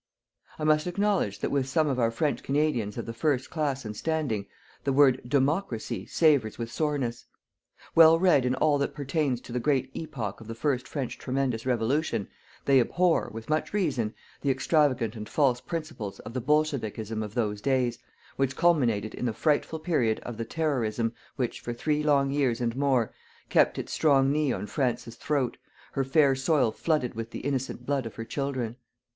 I 0.57 0.63
must 0.63 0.87
acknowledge 0.87 1.37
that 1.41 1.51
with 1.51 1.69
some 1.69 1.87
of 1.87 1.99
our 1.99 2.09
French 2.09 2.41
Canadians 2.41 2.97
of 2.97 3.05
the 3.05 3.13
first 3.13 3.51
class 3.51 3.85
and 3.85 3.95
standing, 3.95 4.47
the 4.83 4.91
word 4.91 5.21
"Democracy" 5.27 6.07
savours 6.07 6.57
with 6.57 6.71
soreness. 6.71 7.27
Well 7.93 8.17
read 8.17 8.43
in 8.43 8.55
all 8.55 8.79
that 8.79 8.95
pertains 8.95 9.41
to 9.41 9.51
the 9.51 9.59
great 9.59 9.91
epoch 9.93 10.41
of 10.41 10.47
the 10.47 10.55
first 10.55 10.87
French 10.87 11.19
tremendous 11.19 11.67
Revolution, 11.67 12.27
they 12.65 12.79
abhor, 12.81 13.29
with 13.31 13.47
much 13.47 13.73
reason, 13.73 14.15
the 14.41 14.49
extravagant 14.49 15.15
and 15.15 15.29
false 15.29 15.61
principles 15.61 16.17
of 16.21 16.33
the 16.33 16.41
BOLSHEVIKISM 16.41 17.21
of 17.23 17.35
those 17.35 17.61
days, 17.61 17.99
which 18.37 18.55
culminated 18.55 19.13
in 19.13 19.25
the 19.27 19.33
frightful 19.33 19.77
period 19.77 20.17
of 20.21 20.37
the 20.37 20.45
"terrorism" 20.45 21.13
which, 21.35 21.59
for 21.59 21.73
three 21.75 22.01
long 22.01 22.31
years 22.31 22.59
and 22.59 22.75
more, 22.75 23.13
kept 23.49 23.77
its 23.77 23.93
strong 23.93 24.31
knee 24.31 24.51
on 24.51 24.65
France's 24.65 25.15
throat, 25.15 25.57
her 25.91 26.03
fair 26.03 26.33
soil 26.33 26.71
flooded 26.71 27.13
with 27.13 27.29
the 27.29 27.41
innocent 27.41 27.85
blood 27.85 28.07
of 28.07 28.15
her 28.15 28.25
children. 28.25 28.77